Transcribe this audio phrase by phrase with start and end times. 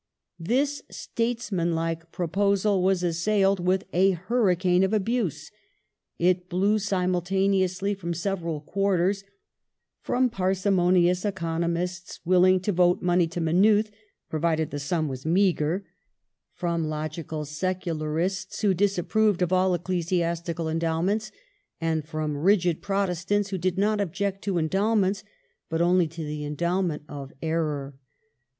[0.39, 5.51] This statesmanlike proposal was assailed with a huri'icane of abuse.
[6.17, 9.23] It blew simultaneously from several quarters:
[10.01, 13.91] from parsimonious economists willing to vote money to Maynooth,
[14.27, 15.85] pro vided the sum was meagre;
[16.51, 21.31] from logical secularists who disapproved of all ecclesiastical endowments,
[21.79, 25.23] and from rigid Protestants who did not object to" endowments"
[25.69, 27.99] but only to the" endowment of en*or